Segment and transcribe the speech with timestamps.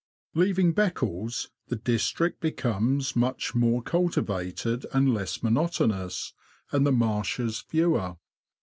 [0.33, 6.33] Leaving Beccles, the district becomes much more cultivated and less monotonous,
[6.71, 8.17] and the marshes fewer.